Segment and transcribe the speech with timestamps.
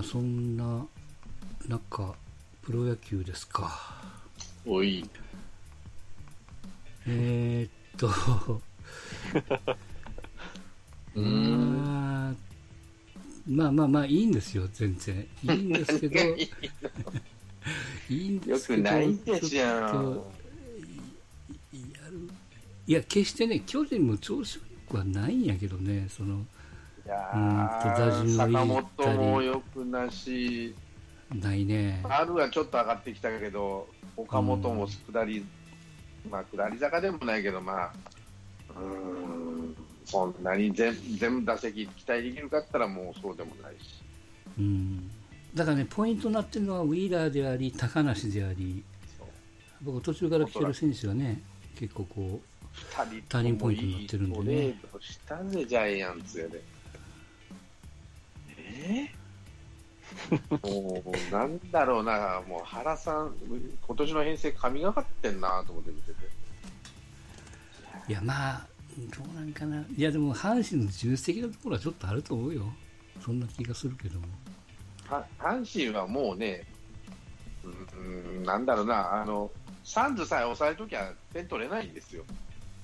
[0.00, 0.86] まあそんな
[1.68, 2.14] 中
[2.62, 3.70] プロ野球ですか
[4.64, 5.04] おい。
[7.06, 8.08] えー、っと
[11.14, 12.34] うーん。
[13.46, 16.16] まあまあまあまあいいんですよ全然いいんですけど
[18.08, 19.60] いいんでよすけどくないですちょ。
[19.60, 20.22] やる
[22.86, 26.46] いや決してね巨人も調子よくはないんやけどねそのい
[27.10, 30.74] や坂本もよくなし、
[31.34, 32.00] ないね。
[32.04, 35.44] 春はちょっと上がってきたけど、岡本も下り、
[36.30, 37.92] まあ下り坂でもないけど、まあ、
[38.76, 44.02] うーん、そんなに全全部打席期待できるかったらもうそうでもないし。
[44.58, 45.10] うん。
[45.54, 48.84] だからねポイントになってるのはウィーラーであり高梨であり。
[49.82, 51.42] 僕途中から来てる選手がね
[51.74, 52.40] 結構こ
[52.72, 54.44] 二人ターニングポイントになってるんでね。
[54.44, 56.62] トレードしたぜ、ジャイアンツやで。
[58.82, 63.34] えー、もう、なんだろうな、もう原さん、
[63.86, 66.14] 今年の編成、神がかってんなと思って見てて。
[68.08, 68.66] ういやまあ
[69.16, 69.84] どうなんかな。
[69.96, 72.64] いやでも阪神の重視的なところはちょっとあると思うよ。
[73.24, 74.26] そんな気がするけども。
[75.08, 76.64] は阪神はもうね、
[77.64, 79.50] うん、なんだろうな、あの、
[79.84, 82.24] サンズさえ抑えときゃ点取れないんですよ。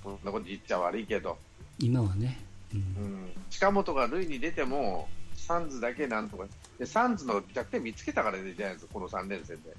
[0.03, 1.38] こんなこと言っちゃ悪いけど。
[1.78, 2.38] 今はね、
[2.72, 2.83] う、うん
[3.27, 6.46] ん、近本が塁に出ても、サンズだけなんとか、
[6.78, 9.76] でサンズの弱点見つけたからね、ジャイアンツ、この3連戦で。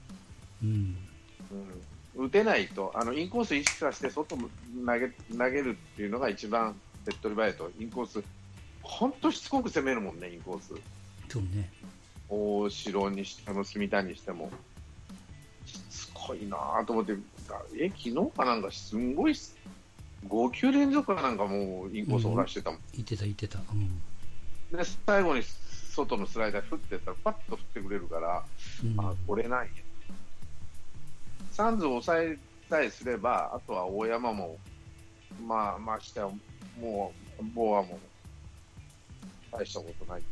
[0.64, 0.98] うん、
[2.16, 4.50] うん、打てないと、あのインコース意識させて外も
[4.86, 8.24] 投げ投げるっていうのが一番手っ取り早いと、インコース、
[8.82, 10.74] 本当しつこく攻めるもんね、インコース。
[11.30, 11.70] そうね。
[12.30, 14.52] 大城にしても、住谷にしても。
[15.66, 17.14] しつこいなぁと思って、
[17.78, 19.34] え、昨日かなんか、すんごい、
[20.28, 22.80] 5球連続かなんかもうインコースをらしてたもん。
[22.94, 23.60] 言ってた言ってた。
[23.60, 24.02] うん、
[24.72, 25.44] で、最後に
[25.92, 28.44] 外のスライダー振ってったら、パッと振ってくれるから、
[28.84, 29.70] うんあ、これなんや。
[31.52, 32.38] サンズを抑え
[32.70, 34.58] さえすれば、あとは大山も、
[35.46, 36.30] まあ、ましては、
[36.80, 38.00] もう、ボーアも、
[39.52, 40.24] 大したことない。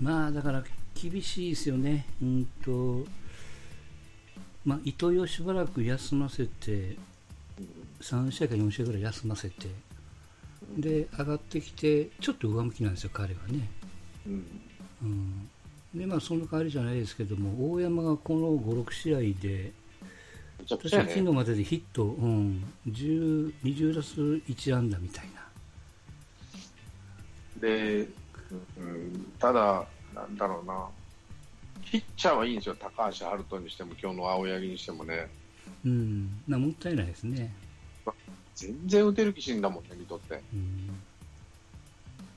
[0.00, 0.62] まあだから
[0.94, 3.04] 厳しいですよね、うんと
[4.64, 6.96] まあ、伊藤をしばらく休ませて、
[8.00, 9.68] 3試合か4試合ぐらい休ませて、
[10.76, 13.68] で上がってきて、ちょっと上向きなんですよ、彼はね。
[14.26, 14.32] うん。
[15.02, 15.48] うん
[15.94, 19.72] でまあ、その代わりじゃないですけども、大山がこの5、6試合で、
[20.58, 21.08] めちゃく私ちゃやね。
[21.10, 25.48] は昨日まででヒット、うん、10 20打数1安打みたいな。
[27.60, 28.06] で、
[28.76, 30.86] うん、ただ、なんだろうな。
[31.90, 32.76] ピッチャーはいいんですよ。
[32.78, 35.30] 高橋遥人にしても、今日の青柳にしてもね。
[35.86, 37.54] うん、まあ、もったいないですね。
[38.58, 40.42] 全然打てる気しんだもんね、見とって。
[40.52, 40.90] うん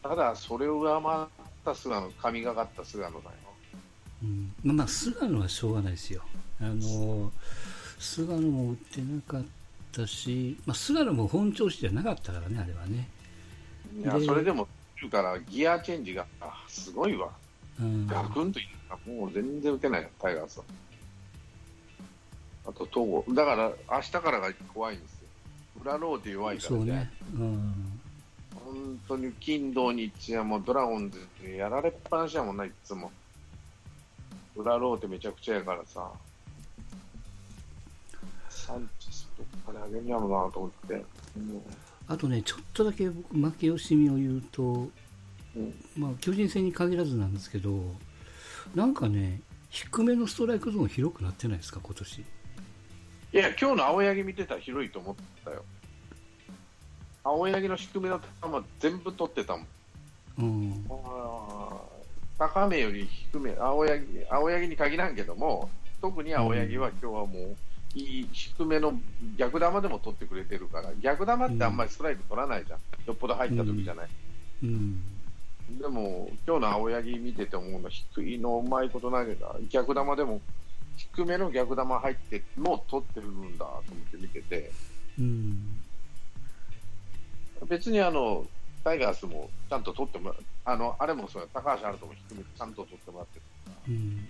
[0.03, 1.27] ただ、それを上回っ
[1.63, 3.21] た菅野、神がかった菅野だよ。
[4.23, 6.23] うんまあ、まあ菅野はしょうがないですよ。
[6.59, 7.31] あの
[7.99, 9.43] 菅野も打ってなかっ
[9.91, 13.07] たし、まあ、菅野も本調子じゃなかったからね、あれはね。
[13.95, 14.67] いや、でそれでも、
[15.09, 17.29] から、ギアチェンジがあすごいわ。
[17.79, 18.65] うん、ガクンといい
[19.09, 20.65] もう全然打てないよ、タイガースは。
[22.67, 23.25] あと、東郷。
[23.33, 25.20] だから、明日からが怖いんですよ。
[25.83, 27.11] 裏ローテ弱いからそうね。
[27.35, 28.01] うん
[28.65, 33.11] 本当に金土日はもうドラゴンズにやられっぱなしやもんな、いつも。
[34.55, 36.09] 裏ローテめちゃくちゃやからさ。
[38.49, 40.93] サンチェスどっかであげんやろうなと思って。
[41.35, 41.61] うん
[42.07, 44.89] あとね、ちょっとだけ僕、負け惜しみを言うと、
[45.55, 47.95] うんまあ、巨人戦に限らずなんですけど、
[48.75, 52.25] なんかね、低めのストライクゾーン広くなってないですか、今年。
[53.33, 55.15] いや、今日の青柳見てたら広いと思っ
[55.45, 55.63] たよ。
[57.23, 58.25] 青柳の低めの球
[58.79, 59.67] 全部取ってたもん。
[60.39, 60.85] うん、
[62.37, 65.69] 高めより低め、青柳青柳に限らんけども、
[66.01, 67.55] 特に青柳は今日はもう、
[67.93, 68.99] いい低めの
[69.37, 74.09] 逆球でも取ってくれてるから、逆球ってあんまりストライク取らないじゃん、よっぽど入った時じゃない。
[74.63, 75.03] うん、
[75.79, 80.41] でも、今日の青柳見てて思うのは、低いのうまいこと投げた、逆球でも、
[81.13, 84.71] 低めの逆球入ってもう取ってるんだと思って見てて、
[85.19, 85.79] うん、
[87.67, 88.45] 別にあの
[88.83, 93.41] タイガースもちゃんと取ってもらあのあれもそうや、高橋遥人も低めちゃんと取ってもらってる。
[93.89, 94.27] うん。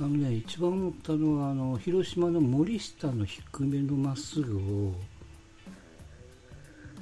[0.00, 4.94] あのね、一番思ったのは、あの、広島の森下の低めのまっすぐを、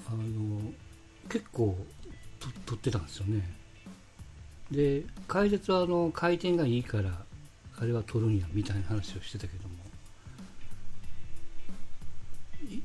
[0.09, 0.61] あの、
[1.29, 1.77] 結構
[2.39, 3.57] と取ってたんですよね。
[4.71, 7.25] で、解説はあの、回転がいいから、
[7.83, 9.75] あれは取るんやみたいな話をしてたけども。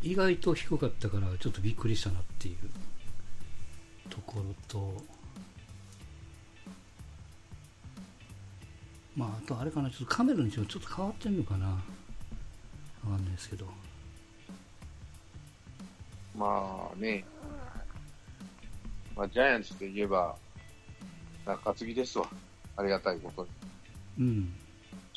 [0.01, 2.57] 意外と低かったからちょっとびっくりしたなっていう。
[4.09, 4.91] ところと。
[9.15, 9.89] まああとあれかな。
[9.91, 11.79] ちょっとカメラの位置もちょっと変わってんのかな。
[13.03, 13.67] 分かんないですけど。
[16.35, 17.23] まあね。
[19.15, 20.35] まあジャイアンツといえば
[21.45, 22.27] 中継ぎですわ。
[22.75, 23.49] ありがたいことに。
[24.19, 24.53] うん。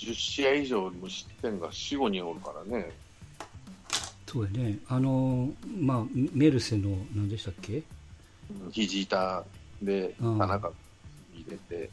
[0.00, 2.90] 10試合以上無失点が4、5人おるからね。
[4.26, 4.78] そうやね。
[4.88, 7.82] あの、まあ、メルセの、何でしたっけ？
[8.72, 9.44] 肘痛
[9.82, 10.72] でうん田中
[11.34, 11.90] 入れて、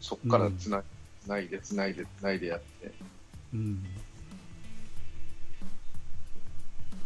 [0.00, 0.82] そこからつな,、
[1.26, 2.92] ないで、つないで、つないでやって、
[3.52, 3.84] うん。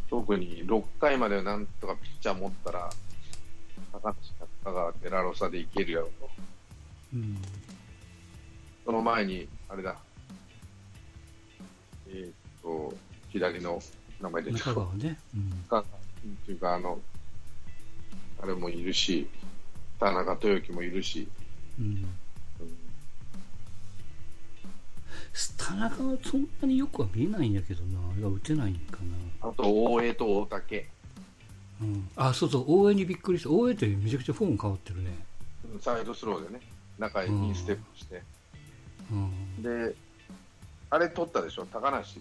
[0.08, 2.90] 特に6回までなんとかピッチャー持ったら、
[3.92, 4.14] 高
[4.64, 6.30] 橋がデラロサでいけるやろと。
[7.14, 7.38] うん。
[8.84, 9.96] その前に、あれだ、
[12.14, 12.32] えーっ
[12.62, 12.94] と、
[13.30, 13.82] 左の
[14.20, 15.18] 名前で中川ね。
[15.34, 15.50] うん。
[15.68, 15.84] かっ
[16.46, 17.00] ていうか、あの、
[18.40, 19.28] あれもいるし、
[19.98, 21.28] 田中豊樹もいるし、
[21.78, 21.86] うん。
[21.86, 22.06] うん
[25.58, 27.98] 田中はそんなによくは見えないんやけどな。
[27.98, 28.98] あれが打てないんか
[29.40, 29.48] な。
[29.48, 30.86] あと大江と大竹、
[31.80, 32.08] うん。
[32.14, 33.50] あ、そうそう、大江にびっくりした。
[33.50, 35.10] 大江ってめちゃくちゃフォーム変わってるね。
[35.80, 36.60] サイドスローでね、
[36.98, 38.22] 中にステップして、
[39.10, 39.62] うん。
[39.62, 39.96] で、
[40.90, 42.20] あれ取ったでしょ、高梨。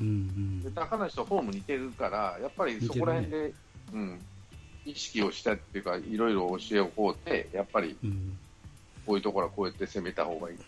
[0.00, 3.54] うんで高梨とフォーム似てるから、やっぱりそこら辺で、
[3.92, 4.20] うん、
[4.86, 8.10] 意識をしたっていうか、いろいろ教えをこうて、やっぱりうん。
[8.10, 8.38] うん。
[9.06, 10.58] こういうところはこうやって攻めた方がいい。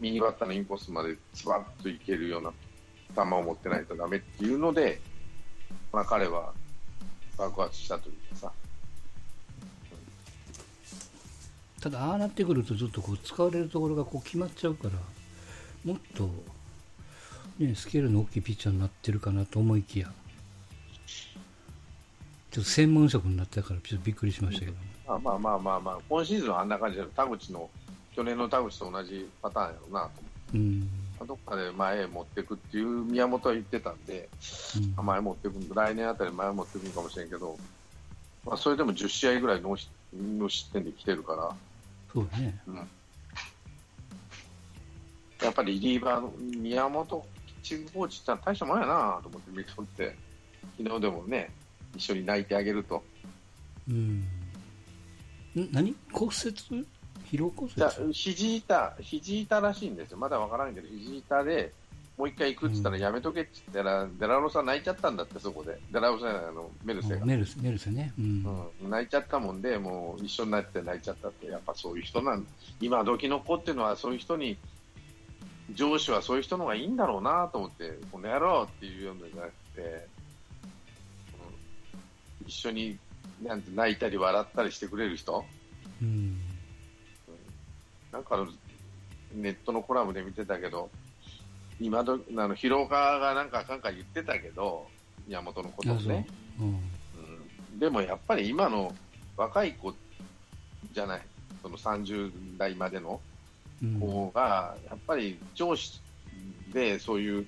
[0.00, 2.52] 右バッターのインコースまでズバッといけるような
[3.14, 5.00] 球を持ってないとダメっていうので、
[5.92, 6.52] まあ、彼は
[7.36, 8.52] 爆発したというかさ、
[11.80, 14.94] ただ、ああなってくると、ちょっとこう使われるところがこう決まっちゃうから、
[15.84, 16.28] もっと、
[17.58, 20.12] ね、スケールの大きいピッチャーになってるかなと思いきや、
[22.50, 24.78] ちょっと専門職になったから、ちょっとびっくりしましたけども。
[25.06, 27.68] まあまあまあまあまあ、今シーズンはあんな感じで、田口の、
[28.14, 30.58] 去年の田口と同じパターンやろうなと思って。
[30.58, 31.26] うん。
[31.26, 34.28] どっかで前へ持っていくっていう宮本は言ってたんで、
[34.96, 37.58] うん前持っていく、来年あたり前持っていくかもしれんけど、
[38.44, 41.52] まあ、それでも10試合ぐらいノー失点で来てるから、
[42.12, 42.60] そうだね。
[45.42, 50.16] やっぱりリリーバーの宮本ピッチングコーチって大したもんやなと思って見とって、
[50.76, 51.50] 昨日でもね、
[51.96, 53.02] 一緒に泣いてあげると。
[53.88, 53.96] うん。
[55.56, 55.68] ん？
[55.72, 55.94] 何？
[56.12, 56.86] 骨折？
[57.30, 60.18] 疲労骨じゃあ折肘痛、肘痛らしいんですよ。
[60.18, 61.72] まだわからんけど、肘痛で、
[62.16, 65.78] もう一回行くって言ったらやめとけって言ったら、デラロサ泣いちゃったんだって、そこで。
[65.92, 67.24] デラロサじゃない、あの、メルセが。
[67.24, 68.12] メルス、メルスね。
[68.18, 68.72] うん。
[68.82, 72.46] うん、泣いちゃったもんで、もう一緒になって泣いちゃったって、やっぱそういう人なん、
[72.80, 74.56] 今時の子っていうのはそういう人に、
[75.74, 80.06] 上司はそういう人の方がいいんだろうなと思って、この野郎っていうようじゃなくて、
[82.40, 82.98] うん、一緒に
[83.42, 85.44] なんて泣いたり笑ったりしてくれる人、
[86.02, 86.40] うん。
[88.12, 88.48] なんかあの
[89.34, 90.90] ネットのコラムで見てたけど、
[91.80, 92.18] 今どあ
[92.48, 94.86] の広岡がなんかかんか言ってたけど、
[95.26, 96.26] 宮本のことをね。
[96.58, 96.66] うん。
[96.66, 96.78] うん
[97.78, 98.92] でもやっぱり今の
[99.36, 99.94] 若い子
[100.92, 101.22] じゃない、
[101.62, 103.20] その30代までのうん。
[103.80, 106.00] 子が、やっぱり上司
[106.72, 107.46] でそういう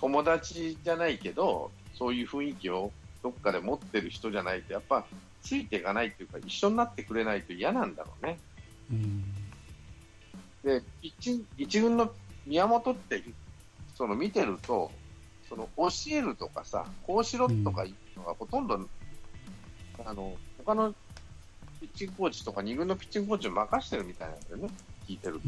[0.00, 2.92] 友達じゃないけど、そういう雰囲気を
[3.22, 5.06] どっかで持ってる人じゃないと、やっぱ
[5.42, 8.38] ついていかないっていうか、一緒になってくれないと嫌なんだろうね。
[8.90, 9.24] うん。
[10.62, 12.12] で、ピッチン一軍の
[12.46, 13.22] 宮本って、
[13.94, 14.90] その見てると、
[15.48, 18.80] その教えるとかさ、こうしろとかいうのがほとんど、
[20.04, 20.94] あの他の
[21.80, 24.68] ピッチングコーチとか、2軍のピッチングコーチに任してるみたいなんだよね、
[25.08, 25.40] 聞いてる。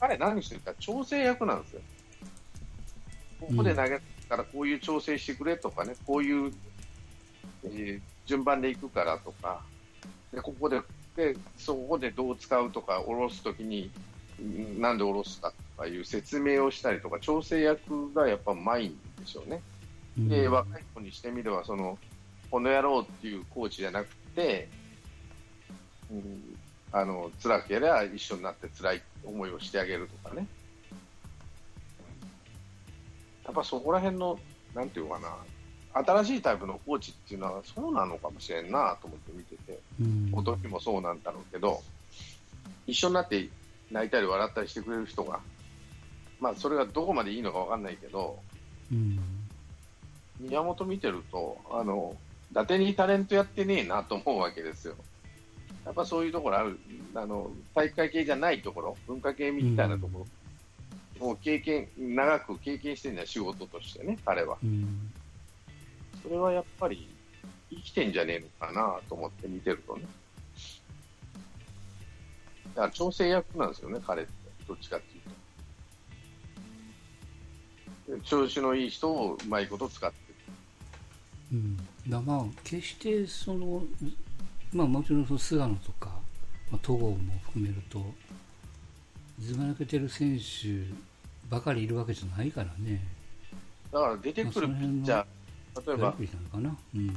[0.00, 1.80] 彼、何してるか調整役なんですよ。
[3.40, 6.52] ここで投げたらこういう調整してくれとかね、こういう、
[7.64, 9.62] えー順番でいくからとか、
[10.34, 10.82] でここで
[11.16, 13.90] でそこでどう使うとか、下ろすときに
[14.40, 19.62] んなんで下ろすかとかいう説明をしたりとか、調整役がやっぱうまいんでしょうね。
[20.18, 21.98] うんで、若い子にしてみれば、その、
[22.50, 24.68] この野郎っていうコーチじゃなくて、
[26.10, 26.57] うん、
[26.92, 30.46] あの、辛ければ一緒になって辛い思いをしてあげるとかね。
[33.44, 34.38] やっぱそこら辺の、
[34.74, 35.34] なんていうかな、
[36.04, 40.30] 新しいタイプのコーチっていうのはそうなのかもしれんなと思って見てて、うん。
[40.32, 41.82] お時もそうなんだろうけど、
[42.86, 43.48] 一緒になって
[43.90, 45.40] 泣いたり笑ったりしてくれる人が、
[46.40, 48.38] まあそれがどこまでいいのかわかんないけど、
[48.92, 49.18] うん。
[50.38, 52.16] 宮本見てると、あの、
[52.52, 54.94] 伊達にタレントやってねえなと思うわけですよ。
[55.88, 56.78] やっぱそういうところある、
[57.14, 60.26] あの、体育会系じゃないところ、文化系みたいなとこ
[61.18, 64.58] ろ、もう経験、長く経験してるんだよ、仕事としてね、彼は。
[64.62, 65.10] うん。
[66.22, 67.08] それはやっぱり
[67.70, 70.02] 生きてんじゃねえのかなと思って見てるとね。
[72.74, 74.32] だから調整役なんですよね、彼って。
[74.68, 75.16] どっちかって
[78.12, 78.24] いうと。
[78.26, 80.34] 調子のいい人をうまいこと使ってる。
[81.50, 81.76] うん、
[82.06, 83.82] だまあ、決してその、
[84.72, 86.10] まあ、もちろんその菅野とか、
[86.70, 88.04] まあ、戸郷も含めると、
[89.40, 90.84] ずば抜けてる選手
[91.48, 93.00] ばかりいるわけじゃないからね。
[93.90, 96.14] だから出てくるピッチャー、例えば、
[96.94, 97.16] うん、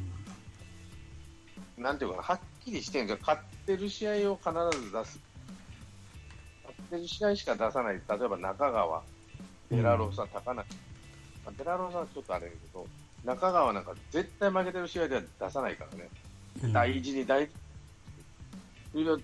[1.78, 5.20] なんていうかな、はっきりしてるんです勝ってる試合を必ず出す。
[6.64, 7.96] 勝ってる試合しか出さない。
[7.96, 9.02] 例えば中川、
[9.70, 10.70] デラローサ、高梨。
[11.44, 12.88] まあ、デラローサはちょっとあれだけど、
[13.26, 16.10] 中川なんか絶対負けてる試合では出さないからね。
[16.64, 17.54] うん、大事に大事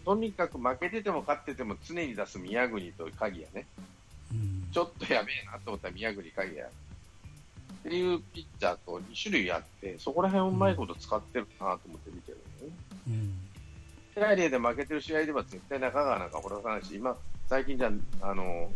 [0.05, 3.65] とにかく負けてても勝ってても常に出す宮国と鍵谷ね、
[4.31, 12.73] うん、ちょっとやべえなと思ったら宮国、鍵谷っていうピッチャーと2種類あって、そこら辺をうまいこと使ってるなと思って見てるのね。
[13.07, 13.33] うん。
[14.13, 17.15] セラリで負けてる試合では絶対中川なんか掘らさないし、今、
[17.47, 17.91] 最近じゃ、
[18.21, 18.71] あの、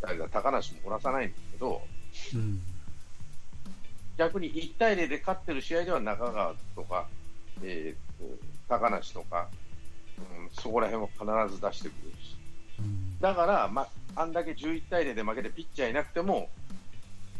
[0.00, 1.82] 誰だ、高梨も掘らさないんですけど、
[2.34, 2.60] うん、
[4.16, 7.08] 逆に1対0で勝ってる試合では中川とか、
[7.62, 8.38] えーと、
[8.68, 9.48] 高梨とか、
[10.18, 12.36] うん、そこら辺を必ず出してくるし、
[12.80, 16.48] うん、だから、まあんだけ11対0で負けてピッチャーいなくても、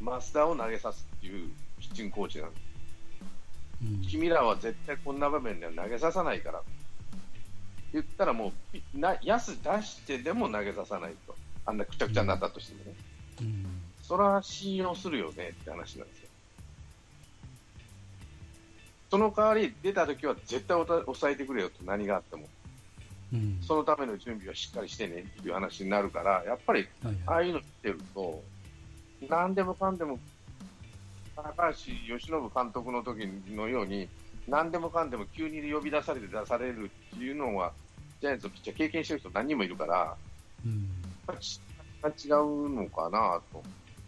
[0.01, 2.63] 増田を投げさすっていうピッチングコーチなんです。
[3.83, 6.63] うん、君らは絶対こんな場面では投げささないから。
[7.93, 8.53] 言ったらも
[8.95, 11.35] う、な安出してでも投げささないと。
[11.65, 12.97] あんなくちゃくちゃになったとしてもね。
[13.41, 13.67] うん、
[14.03, 16.29] それは信用するよねって話なんですよ。
[19.11, 22.47] その代わり出た時は絶対抑えてくれよと何があっても。
[23.33, 26.88] うん、そのための準備はしっかりしてねっていう話になるから、やっぱり、
[27.27, 28.43] ああいうの見てると、
[29.29, 30.19] 何でもかんでも、
[31.37, 34.09] 高橋由伸監督の時のように、
[34.47, 37.73] 何でもかんでも急に呼び出されて出されるっていうのは、
[38.21, 40.17] ジャイアンツのピッチャー経験してる人何人もいるから、
[40.65, 40.88] うん、
[41.29, 43.62] 違うのかなと、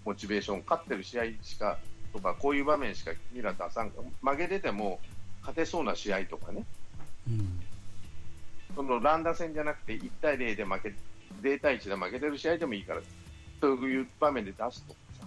[0.06, 1.78] モチベーション、勝ってる試合しか
[2.12, 3.90] とか、こういう場面しか君ら出さん、
[4.22, 5.00] 負けてても
[5.40, 6.64] 勝てそうな試合とかね、
[7.28, 7.60] うん、
[8.74, 10.94] その乱打戦じゃなくて、1対0で負け、
[11.42, 13.00] 0対1で負けてる試合でもいいから、
[13.60, 15.26] そういう場面で出すとかさ、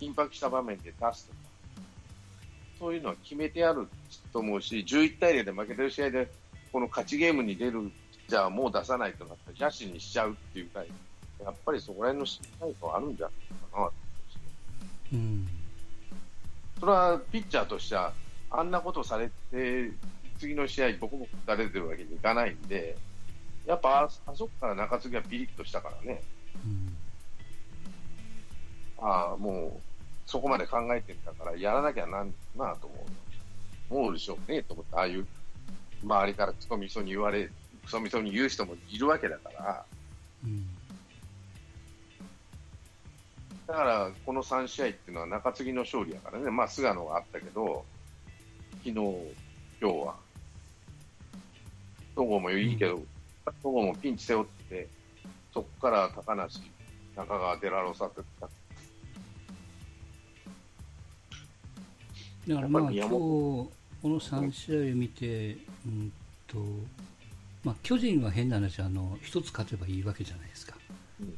[0.00, 1.38] 緊迫した場面で出すとか、
[2.78, 3.88] そういうのは決めてやる
[4.32, 6.30] と思うし、11対0で負けてる試合で、
[6.72, 7.90] この勝ちゲームに出る、
[8.28, 10.82] じゃあもう出さないとなったら、野手にしちゃうっていうか、
[11.42, 13.90] やっぱりそこら辺の信頼感あるんじゃないかな。
[15.12, 15.48] うん。
[16.84, 18.12] それはピッチャーとしては、
[18.50, 19.90] あんなことされて、
[20.38, 22.98] 次の試合、ボコボコ打たれてるわけにいかないんで、
[23.64, 26.22] やっぱああそこから中継ぎはピリッとしたからね。
[26.62, 26.96] うん
[28.98, 29.80] ああ、もう、
[30.26, 33.06] そこまで考えてんだから、やらなきゃなんなと思
[33.90, 33.94] う。
[34.00, 35.26] 思うでしょうね、と思って、ああいう、
[36.02, 37.50] 周りからクソみそに言われ、
[37.84, 39.84] クソみそに言う人もいるわけだから。
[40.44, 40.66] うん、
[43.66, 47.84] だから、この3試合っていうのは中継ぎの勝利やからね、まあ、菅野があったけど、
[48.84, 49.12] 昨日、今
[49.80, 50.16] 日は、
[52.14, 53.02] 戸郷もいいけど、
[53.62, 54.88] 戸郷、もピンチ背負って、
[55.52, 56.60] そこから高梨、
[57.16, 58.20] 中川、デラロサって
[62.48, 63.70] だからまあ今日こ
[64.04, 65.56] の3試合を見て、
[65.86, 66.12] うん
[66.46, 66.58] と
[67.64, 70.76] まあ、巨人は変な話あの1つ勝てばいいわけじゃないですか、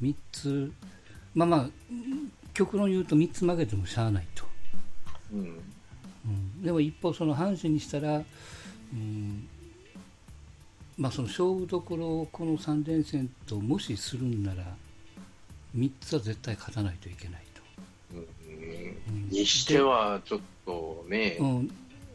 [0.03, 0.73] 3つ、
[1.37, 1.69] まあまあ、
[2.55, 4.45] 極論言うと3つ負けてもしゃあないと、
[5.35, 5.43] うん、う
[6.29, 9.47] ん、でも一方、その阪神にしたら、うん
[10.97, 14.65] まあ、その勝負どころをこの3連戦ともしするんなら
[15.77, 17.63] 3つは絶対勝たないといけないと。
[18.49, 21.71] うん、にしてはちょっとね、うん、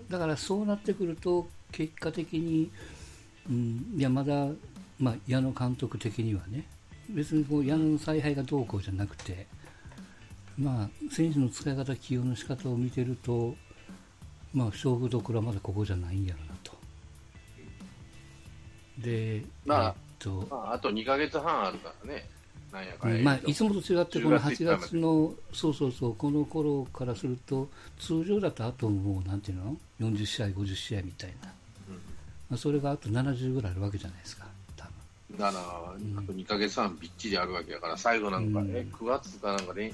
[0.10, 2.72] だからそうなってくると結果的に、
[3.48, 4.48] うん、いやまだ、
[5.00, 6.66] まあ、矢野監督的にはね
[7.14, 9.48] 別にこう矢野の采配がどうこうじゃなくて、
[10.58, 13.56] まあ、選手の使い方起用の仕方を見てると、
[14.54, 16.74] まあ、勝負どころはまだここじゃないんやろなと。
[18.98, 22.30] で、まあ、えっとまあ、あと2か月半あるからね。
[22.72, 27.68] なんやかんやまあ、いつもと違ってこの8月のそうそうそうこの頃からすると
[28.00, 31.52] 通常だとあともうなんていうの？40試合50試合みたいな、
[31.90, 32.02] うん、ま
[32.56, 34.46] あ、それがあと70ぐらいあるわけじゃないですか
[35.38, 39.94] だから、あと2か月半びっちりあるわけやから最後なんかね、うん、9月かなんかね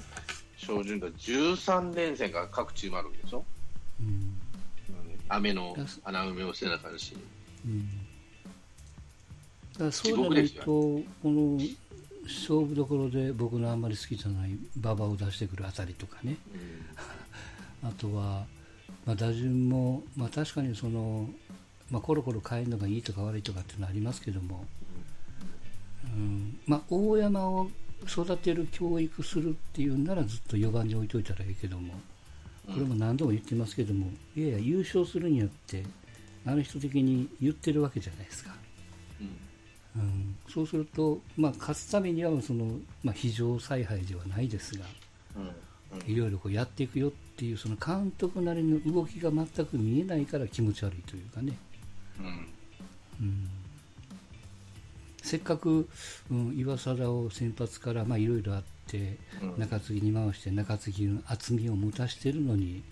[0.56, 1.06] 照準だ。
[1.08, 3.44] 13連戦が各チームあるわけでしょ、
[4.00, 4.06] うん。
[4.06, 4.34] うん、
[5.28, 7.16] 雨の穴埋めをせなかんし、
[7.64, 7.88] うん、
[9.74, 11.58] だからそうじゃないとこの
[12.24, 16.36] 勝負どころで僕のあんまり好きじゃない馬場を出してくるあたりとかね、
[17.82, 18.46] うん、 あとは、
[19.06, 21.30] まあ、打順も、まあ、確かにその、
[21.90, 24.66] まあ、コロコロ変えるのがいいとか悪いとかっていうのはありますけども、
[26.14, 26.58] ううん。
[26.66, 27.70] まあ、大山を
[28.06, 31.94] 育てる教育するっていうならずっと4番に置いといたらいいけども
[32.66, 35.82] これも何度も言ってますけども、いやいや優勝するによって
[36.44, 38.54] あの人的に言ってるわけじゃないですか、
[39.96, 40.02] うん。
[40.02, 44.84] うん、そうすると、まあ、勝つためにはその、まあ、非常采配ではないですが
[45.36, 46.12] うん。
[46.12, 51.56] いろいろこうやっていくよっていうその監督なりの動きが全く見えないから気持ち悪いというかね、
[52.20, 52.26] うん。
[53.20, 53.48] うん、
[55.28, 55.86] せっかく、
[56.30, 59.58] うん、岩貞を先発からまあいろいろあってうん。
[59.58, 62.82] 中継ぎに回して中継ぎの厚みを持たしてるのに、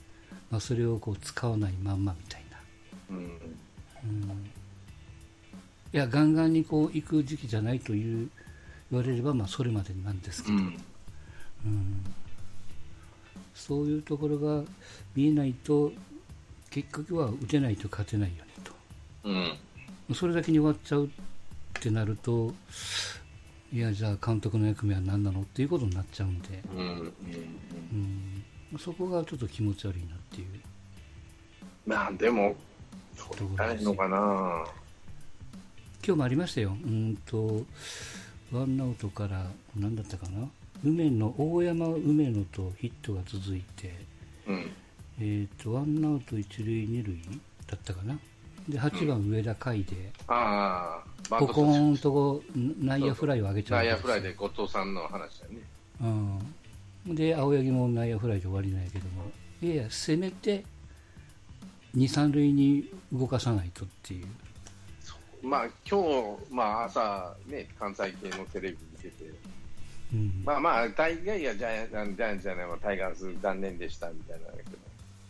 [0.50, 2.58] まあ、それをこう使わないまんまみたいな、
[3.10, 3.16] うん。
[3.16, 4.50] うん、
[5.94, 8.28] いやガンガンにこう行く時期じゃないという
[8.90, 10.60] 言われればまあそれまでなんですけど、うん。
[10.60, 12.04] うん。
[13.54, 14.62] そういうところが
[15.14, 15.92] 見えないと
[16.68, 18.72] 結局は打てないと勝てないよねと。
[19.24, 20.14] うん。
[20.14, 21.10] それだけに終わっちゃう
[21.76, 22.52] ってなると、
[23.72, 27.12] いや、じゃあ監督の役目は何なのっていうことになっちゃうんで、うんうん
[28.72, 30.46] うん、そこがちょっと気持ち悪いなっていう。
[31.86, 32.56] まあでも
[33.14, 34.66] そうだのかな。
[36.04, 37.64] 今日もありましたよ、うんと、
[38.52, 40.48] ワンアウトから、何だったかな、
[40.84, 43.92] 梅野、大山梅野とヒットが続いて、
[44.46, 44.70] うん。
[45.18, 47.18] えー、とワンアウト一塁二塁
[47.66, 48.18] だったかな、
[48.68, 55.58] で8番上田海で、ああバポコント途中ーンとこう内野フライを上げちゃう内野フライで後藤さんの話だよね。
[57.06, 59.30] うん、で青柳も内野フライで終わりなんやけども。
[59.62, 60.64] いやいやせめて
[61.94, 64.26] 二三塁に動かさないとっていう、
[65.42, 69.24] まあ今日、まあ、朝、ね、関西系のテレビ見てて、
[70.12, 70.42] うん。
[70.44, 74.70] まあまあ、大概やジャイアンツじゃないわタイガース残念でしたみたいなんだけど、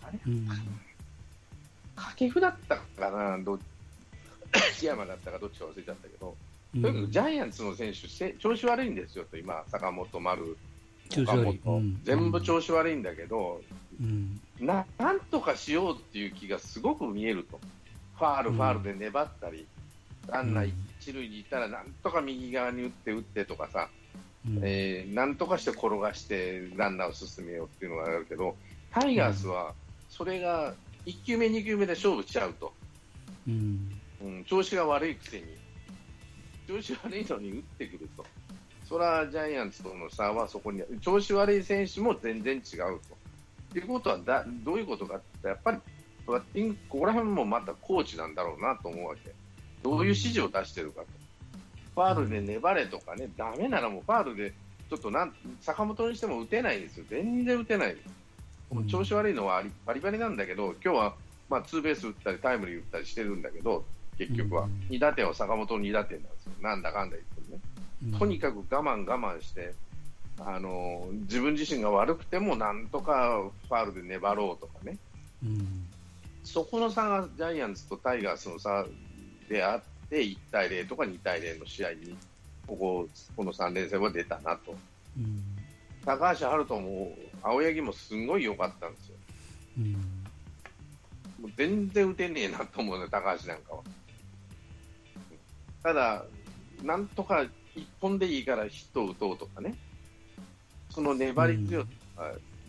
[0.03, 0.49] あれうん
[1.97, 3.59] 掛布だったかな、ど
[4.53, 6.37] 檜山だったかどっちか忘れちゃったけど、
[6.75, 6.83] うん。
[6.83, 10.57] とにかくジャイアンツの選手、せ調子悪いんですよと、今、坂本、丸、
[11.11, 11.59] 岡本。
[11.65, 12.01] うん。
[12.05, 13.61] 全部調子悪いんだけど、
[14.01, 14.41] うん。
[14.61, 17.59] ななんとかしようっていう気がすごく見えると、
[18.19, 18.57] ファール、うん。
[18.57, 19.67] ファールで粘ったり、
[20.29, 20.73] ランナーうん。
[21.01, 23.89] 一塁にいたら、なんとか右側に打って打ってとかさ、
[24.47, 24.61] うん。
[24.63, 28.57] えーなんとかして転がしてランナーを進めようっていうのがあるけど、
[28.91, 29.75] タイガースは
[30.09, 30.75] それが
[31.07, 32.73] 1球目、2球目で勝負しちゃうと、
[33.47, 34.01] うん。
[34.23, 35.45] うん、調子が悪いくせに、
[36.67, 38.25] 調子悪いのに打ってくると、
[38.85, 43.17] それはジャイアンツとの差はそこに、調子悪い選手も全然違うと。
[43.73, 45.79] ということはだ、どういうことかって、やっぱり
[46.27, 49.33] バッティング、ここら辺もまたコーチなんだろうなと思うわけ、
[49.83, 51.07] どういう指示を出してるかと、
[51.95, 54.53] ファールで粘れとかね、だめならもうファールで、
[54.91, 58.01] ちょっとなん坂本にしても打てないんですよ、全然打てない、うん
[58.89, 61.15] 調子悪いのはバリバリなんだけど、今日は
[61.49, 63.85] まあツーベース打ったり、タイムリー打ったりしてるんだけど、
[64.19, 64.71] 結局は、うん。
[64.91, 67.63] 2打点は坂本の2打点なんですよ、なんだかんだ言ってもね。
[68.13, 68.19] うん。
[68.19, 69.75] とにかく我慢我慢して、
[70.39, 74.99] あの自分自身が悪くてもなんとかファールで粘ろうとかね、
[75.45, 75.87] うん。
[76.45, 78.85] そこの差がジャイアンツとタイガースの差
[79.49, 82.17] であって、1対0とか2対0の試合に、
[82.67, 84.75] こここの3連戦は出たなと、
[85.19, 85.56] うん
[86.07, 89.17] 高橋遥人も青柳もすごい良かったんですよ、
[89.79, 89.93] うん。
[89.93, 93.83] もう全然打てねえなと思うね、高橋なんかは。
[95.83, 96.25] ただ、
[96.85, 99.75] なんとか1本でいいからヒットを打とうとかね、
[100.91, 101.89] その粘り強さ、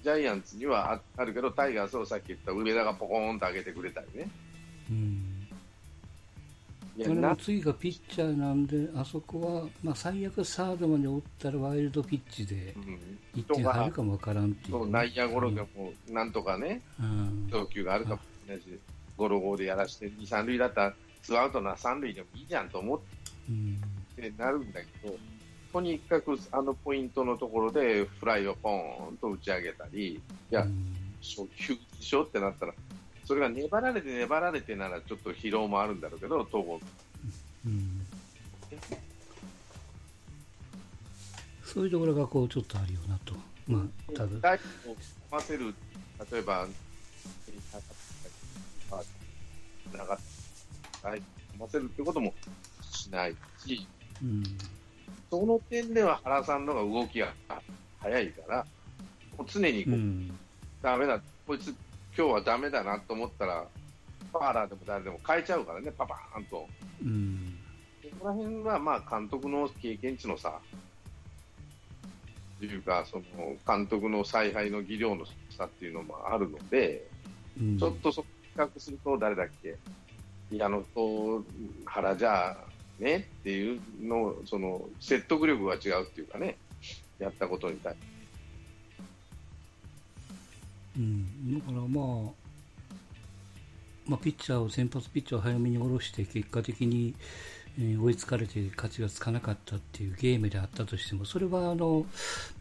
[0.03, 4.29] ジャイアンツにはああるけど、タイガースをさっき言った上田がポコーンと上げてくれたりね。
[4.89, 5.26] うん
[7.37, 13.41] 次がピッチャーなんで、あそこは、まあ、最悪サードまで追ったらワイルドピッチでうん。
[13.41, 15.67] 1点入るかもわからんっていう、そう内野ゴロでも
[16.09, 17.47] なんとかね、うん。
[17.51, 18.79] 投球があるかもしれないし、
[19.15, 22.99] ゴロゴロでやらして、2、3塁だったら、ツーアウトな3塁でもいいじゃんと思っ
[23.49, 23.81] うん
[24.15, 25.15] てなるんだけど、
[25.71, 30.93] とにかくあのポイントのところでフライをポーンと打ち上げたり、いや、うん。
[31.21, 32.73] 初球でしょってなったら、
[33.27, 36.79] それが粘られて粘られてならちょっと疲労もあるんだろうけど、東郷
[37.65, 38.07] うん。
[41.65, 43.33] そういうところがこうちょっとあるよなと、
[43.67, 44.39] まあ、多分。
[44.39, 44.95] 大を込
[45.29, 45.75] ませる、
[46.31, 46.67] 例えば、
[49.93, 50.17] なかっ
[51.01, 51.23] た、はい、込
[51.59, 52.33] ませるってことも
[52.81, 53.35] しない
[53.65, 53.85] し、
[54.23, 54.43] うん。
[55.29, 57.33] その点では原さんの方が動きが
[57.99, 58.65] 早いから、
[59.37, 60.39] もう常にこう、うん。
[60.81, 61.75] ダメだ、こいつ、
[62.17, 63.67] 今日はダメだなと思ったら、
[64.33, 66.67] パーラーでも誰でも変えちゃうからね、パパーンと。
[67.03, 67.59] うん
[68.01, 70.59] ここら辺はまあ監督の経験値の差
[72.57, 73.23] というか、その
[73.67, 75.25] 監督の采配の技量の
[75.55, 77.07] 差っていうのもあるので、
[77.61, 79.75] うんちょっとそ比較すると誰だっけ、
[80.49, 81.43] 矢野と
[81.85, 82.57] 原じゃ
[82.97, 86.57] ねっていうのその説得力が違うっていうかね、
[87.19, 88.16] やったことに対して。
[90.97, 92.93] うん、だからまあ、
[94.07, 97.13] まあ、ピッチャーを先発ピッチャーを早めに下ろして結果的に、
[97.79, 102.05] えー、追いつかれて勝ちがつかなかったっていうゲームであったとしてもそれはあの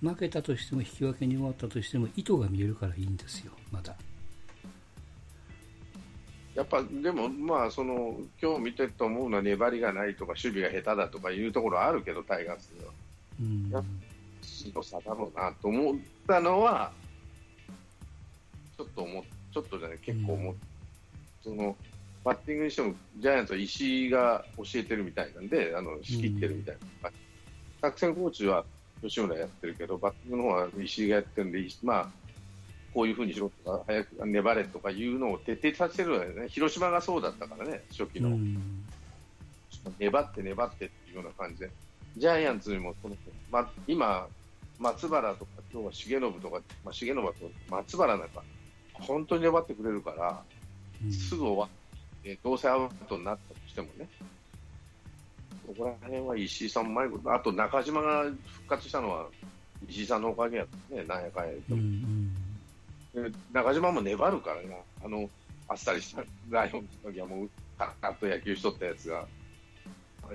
[0.02, 3.96] 負けたとしても引き分けに終わったとしても意図が見えるからいいんですよ、まだ。
[6.56, 12.92] やっぱでも、まあ、その今日見てると思うのは粘りがないとか守備が下手だとかいうところはあるけど、タイガースには。
[13.38, 13.82] うん、やっ
[14.72, 15.96] ぱ差だろうなと思っ
[16.26, 16.90] たのは、
[18.76, 20.60] ちょっと思ちょっとじゃない、結構思っ、うん、
[21.42, 21.76] その
[22.24, 27.14] バッティングにしてもジャイアンツは石井が教えてるみたいなんで、あの仕切ってるみたいな、うん、
[27.80, 28.64] 作戦コーチは
[29.02, 32.08] 吉村やってるけど、バッティングの方は石井がやってるんで、まあ、
[32.92, 38.84] こういうふうにしろとか、早く粘れとかいうのを徹底させるわけね、広島がそうだったからね、初期の、うん、
[39.98, 41.70] 粘って粘ってっていうような感じで、
[42.16, 43.16] ジャイアンツにもこの、
[43.50, 44.26] ま、今、
[44.78, 47.34] 松原とか、今日は重信とか、まあ、重信と
[47.70, 48.42] 松原なんか、
[49.00, 50.42] 本当に粘ってくれるから、
[51.04, 54.08] うん、すぐ終わって、どうせアウトになったとしてもね、
[55.66, 59.26] そこら辺は石井さんも前あと中島が復活したのは、
[59.88, 61.74] 石井さんのおかげやね、なんやかんやと。
[61.74, 62.34] うん
[63.14, 63.34] うん。
[63.52, 65.28] 中島も粘るからな、あの
[65.68, 69.26] あっさりしたライオンズの時はもう、カッと野球しとったやつが、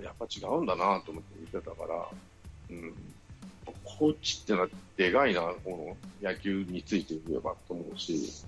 [0.01, 2.07] やっぱ違うんだなと思って見てたから、
[2.69, 2.93] うん、
[3.83, 8.43] コーチってのはでかいな、この野球について言えばと思うし。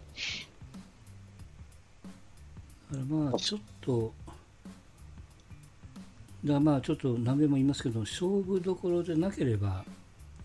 [2.92, 4.14] だからまあ、ちょっと、
[6.46, 9.86] だまあちょっと何べも言いますけど、勝負どころでなければ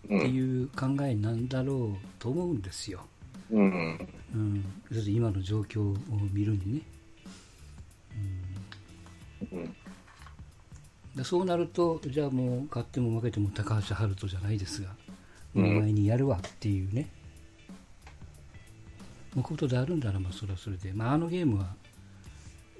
[0.05, 3.01] っていう考えなんだろうと思うんですよ。
[3.51, 4.63] うん、うん、
[5.07, 5.95] 今の状況を
[6.31, 6.81] 見るにね、
[9.51, 9.75] うんうん、
[11.23, 14.89] そうなるとじゃあもう勝っても負けても高橋遥人じゃないですが、
[15.55, 17.09] お前にやるわっていうね、
[19.35, 21.67] うことであるんだらまあそれはそれで、まあ、あのゲームは、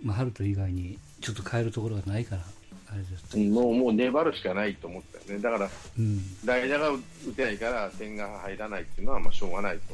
[0.04, 2.44] まあ、春人以外にちょっと変えるところがないから
[2.92, 5.44] あれですもうもう粘るしかないと思ったよね。
[5.44, 7.00] だから、うん、代打が打
[7.36, 9.94] てないから点が入らないっていうのはまあしょうがないと。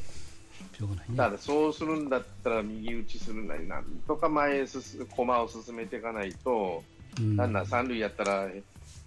[0.78, 1.17] しょうがないね。
[1.17, 4.65] だからそうするんだったら右打ちするなり、なんとか前へ
[5.13, 6.94] 駒を進めていかないと、うん、
[7.36, 8.47] ランナー三塁やったら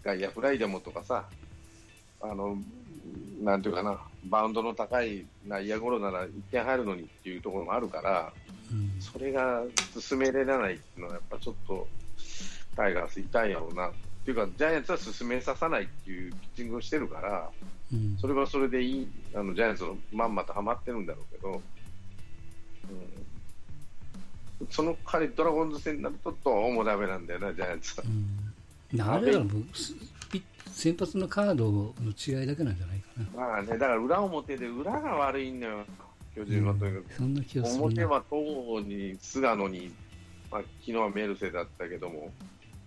[0.03, 1.25] 外野フライでもとかさ、
[2.21, 2.57] あの
[3.43, 8.33] なんていうかな、バウンドの高い内野ゴロなら1点入るのにっていうところもあるから、
[8.73, 9.63] うん、それが
[9.99, 11.87] 進められないっていうのは、やっぱちょっと
[12.77, 13.89] タイガース痛いやろうな。
[13.89, 13.93] っ
[14.25, 17.51] ていうか、ジャイアンツは進めささないっていうピッチングをしてるから、
[18.21, 21.63] それはそれでいいあのジャイアンツのまんまとはまってるんだろうけど、うん、
[24.71, 28.07] その代わりドラゴンズ戦になるとどうもだめなんだよな、ジャイアンツは。
[28.93, 29.45] うん、あれは
[30.73, 33.47] 先発のカードの違いだけなんじゃないかな。
[33.47, 35.85] まあね、だから裏表で裏が悪いんだよ、
[36.35, 37.11] 巨人はとにかく。
[37.11, 39.93] うん、そんな気がする表は東に菅野に、
[40.51, 42.33] まあ、昨日はメルセだったけども、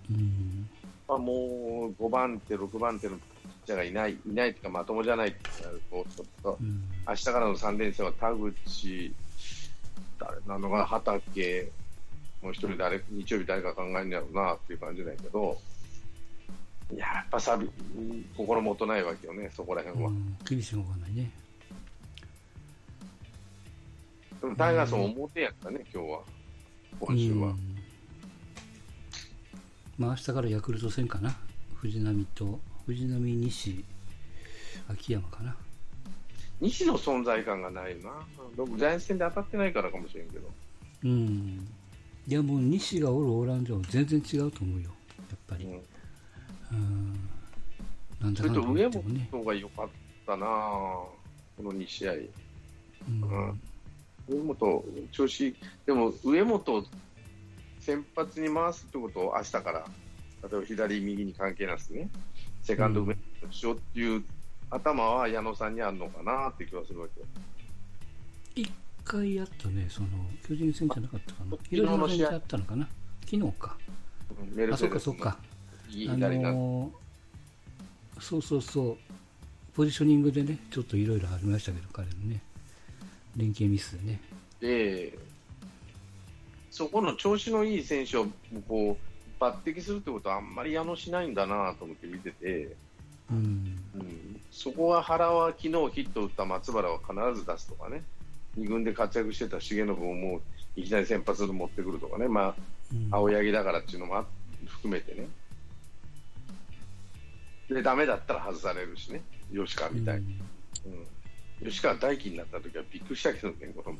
[0.10, 0.70] うん
[1.08, 3.18] まあ、もう5番手、6番手の
[3.66, 9.14] チャーがいない、いないというか、まともじゃないとなると、ちょっと、うん、明日からの3連戦は田口、
[10.22, 11.72] 誰なのか、畑、
[12.42, 15.60] もう一人誰、日曜日誰か考えるんやろうなっていう感じだけど、
[16.96, 17.70] やっぱさび、
[18.38, 20.10] 心もとないわけよね、そこら辺は。
[20.10, 21.32] うん、厳しいのがないね。
[24.42, 26.22] でもタイガースも表やったね、今日は、
[27.00, 27.56] 今週は。
[29.98, 31.38] まあ明日からヤクルト戦かな、
[31.76, 33.86] 藤浪と藤浪、西、
[34.90, 35.56] 秋山かな。
[36.62, 38.12] 西の存在感がないな、
[38.56, 40.48] 僕、ジャイアンツ戦で当たってないからかもしれんけど。
[41.04, 41.68] うん、
[42.28, 44.92] いやもう西がおる、おらんじゃ全然違うと思うよ、
[45.30, 45.66] やっぱり。
[45.66, 47.30] うん、うん。
[48.22, 48.90] なんだかんだ、ね、上
[49.32, 49.90] 本が良かっ
[50.28, 51.10] たな、こ
[51.60, 52.14] の2試合。
[52.14, 52.30] うん、
[54.30, 55.56] うん、上本、調子、
[55.88, 56.86] でも上本、
[57.80, 59.86] 先発に回すってことを明日から、
[60.44, 62.08] 例えば左、右に関係なすね。
[62.62, 63.16] セカンド上
[63.50, 64.24] しようっていう
[64.72, 67.22] 頭は矢野さんにあるのかなって気はするわけ
[68.62, 68.72] 一
[69.04, 70.08] 回やったね、その
[70.48, 72.88] 巨人戦じゃなかったかな、広島戦じゃあったのかな、
[73.26, 73.78] 昨日か、
[74.72, 78.98] あ、そっかそっか、あのー、そうそうそう、
[79.74, 82.42] ポジショニングでね、ちょっといろいろありましたけど、彼のね、
[83.36, 84.22] 連携ミスでね。
[84.60, 85.18] で、
[86.70, 88.28] そこの調子のいい選手を
[88.68, 88.98] こ
[89.40, 92.76] う抜擢するってことはあんまり矢野しないんだなと思って見てて、
[94.52, 98.04] そこは原は昨日ヒット打った松原は必ず出すとかね、
[98.58, 100.42] 2軍で活躍してた重信をもう
[100.76, 102.56] いきなり先発で持ってくるとかね、まあ、
[102.94, 104.26] うん、青柳だからっていうのも
[104.66, 105.28] 含めてね、
[107.70, 109.22] で、ダメだったら外されるしね、
[109.54, 110.40] 吉川みたいに。
[111.62, 114.00] うん、吉川大輝になった時はびっくりしたけどね、これも。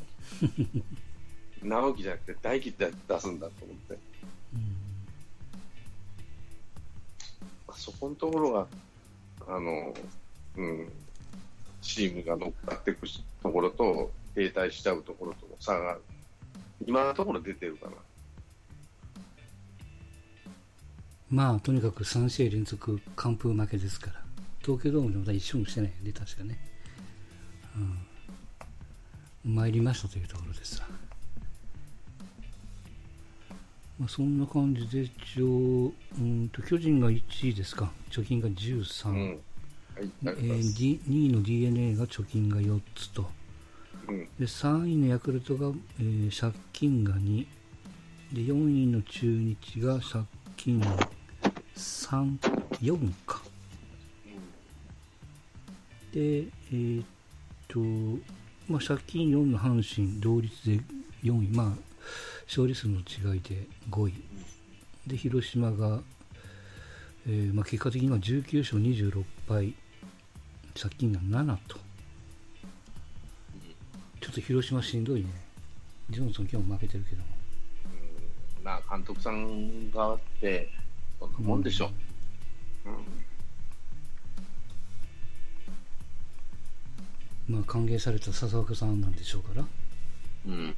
[1.64, 3.98] 直樹じゃなくて大輝って出すんだと思って。
[7.74, 8.68] そこのところが、
[9.48, 9.94] あの、
[10.58, 10.92] うん、
[11.82, 13.08] チームが乗っかっていく
[13.42, 15.98] ところと、停滞しちゃうところとの差が、
[16.86, 17.94] 今のところ出てるかな。
[21.30, 24.22] まあ、とにかく3試合連続完封負けですから、
[24.62, 26.60] 東京ドームでまだ一勝もしてないよね、確かね。
[29.46, 29.56] うん。
[29.56, 30.82] 参りましたというところです。
[34.02, 39.10] まあ、そんな感じで、一応、うんと、巨人が1位ですか、貯金が13。
[39.10, 39.16] うん。
[39.16, 39.40] はい、
[40.26, 40.32] え。
[40.32, 43.30] ー、D- 2位の d n a が貯金が4つと、
[44.08, 44.26] うん。
[44.40, 47.46] で3位のヤクルトが、えー借金が2
[48.34, 50.26] で4位の中日が借
[50.58, 50.82] 金
[51.76, 52.40] 3
[52.82, 53.42] 4か
[56.12, 57.06] でえーっ
[57.68, 57.80] と、
[58.68, 60.82] まあ、借金4の阪神同率で
[61.24, 61.92] 4位まあ
[62.52, 64.14] 勝利数の違いで5位
[65.08, 66.02] で広島が、
[67.26, 69.74] えーまあ、結果的には19勝26敗
[70.78, 71.78] 借金が7と
[74.20, 75.28] ちょっと広島しんどいね。
[76.10, 77.28] ジョンソン今日負けてるけども。
[78.62, 80.68] まあ、監督さんがあって、
[81.20, 81.90] そんなもんでしょ。
[82.86, 82.90] う
[87.52, 87.56] ん。
[87.56, 89.66] まあ歓迎された笹岡さんなんでしょうから。
[90.48, 90.76] うん。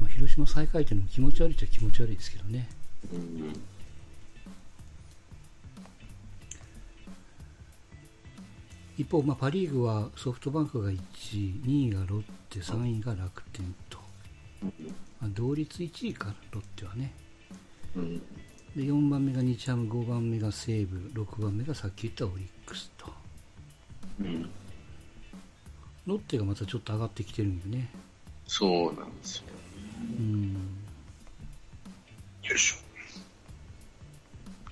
[0.00, 2.68] まあ、広島最下位っていうのも気持ち悪いっちゃ気持ち悪いですけどね。
[3.12, 3.52] うん。
[8.98, 10.98] 一方、まあ、パ・リーグはソフトバンクが1位、
[11.64, 13.98] 2位がロッテ、3位が楽天と。
[15.20, 17.12] まあ、同率1位か、ロッテはね。
[17.94, 18.18] うん。
[18.18, 23.12] で、4番目が日ハム、5番目が西武、6番目がさっき言ったオリックスと。
[24.20, 24.50] うん。
[26.06, 27.90] ロッテがまたちょっと上がってきてるんよね。
[28.46, 29.44] そうなんですよ。
[30.18, 30.52] うん。
[32.42, 32.76] よいしょ。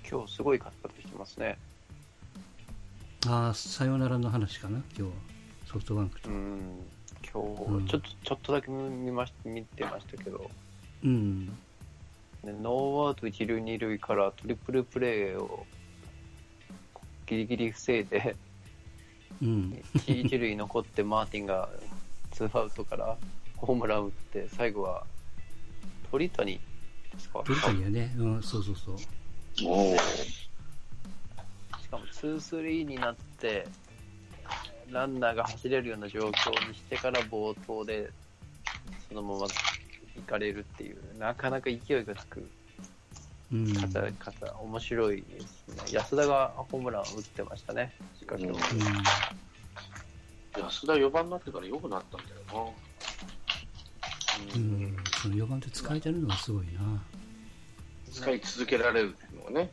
[0.08, 1.58] 今日すごい勝ち方してますね。
[3.26, 5.08] ああ、さよならの話かな、今日は。
[5.66, 6.32] ソフトバンクとう。
[6.32, 6.60] ん。
[7.32, 10.50] 今うん日、ちょっと、ちょっとだけ見まし見てましたけど、
[11.02, 11.46] うん。
[11.46, 11.52] ね
[12.44, 15.66] ノーアウト一塁二塁からトリプルプレーを
[17.26, 18.36] ギリギリ防いで、
[19.42, 19.82] うん。
[19.94, 21.68] 一一塁残ってマーティンが
[22.30, 23.16] ツーアウトから
[23.56, 25.06] ホームラン打って、最後は
[26.14, 26.60] 鳥谷で
[27.18, 27.42] すか？
[27.44, 28.14] 鳥谷やね。
[28.16, 28.96] うん、そうそうそう。
[29.66, 29.96] おお。
[29.96, 29.98] し
[31.90, 33.66] かも2-3になって、
[34.90, 38.12] ランナーが走れるような状況にしてから冒頭で、
[39.08, 39.48] そのまま
[40.14, 42.48] 行かれるっていう、なかなか勢いがつく
[43.52, 43.74] うん。
[43.74, 45.82] 方、方面白いですね。
[45.90, 48.56] 安田がホームラン打ってましたね、しかし、うんうん。
[50.62, 52.72] 安田4番になってから良くなったんだよ
[54.54, 54.93] うん。
[55.24, 56.82] その4番で使えてるのがすごいな。
[56.82, 57.00] な。
[58.12, 59.70] 使い続けられるっていうのはね。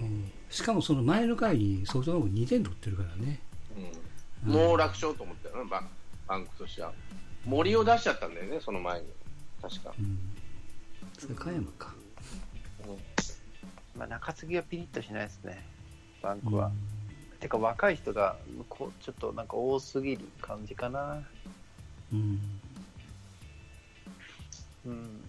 [0.00, 0.30] うん。
[0.50, 3.40] しかもその前の回にソフトバンク2点取ってるからね。
[4.46, 4.52] うん。
[4.52, 5.88] もう楽勝と思ったよね、バン
[6.28, 6.92] バンクとしては。
[7.44, 9.08] 森を出しちゃったんだよね、その前に。
[9.60, 9.92] 確か。
[9.98, 10.18] うん。
[11.18, 11.92] それ加山か。
[13.96, 15.66] まあ、中継ぎはピリッとしないですね、
[16.22, 16.70] バンクは。
[17.40, 18.36] てか、若い人が
[18.68, 21.20] こうちょっとなんか多すぎる感じかな。
[22.12, 22.60] うん。
[24.88, 25.27] うん。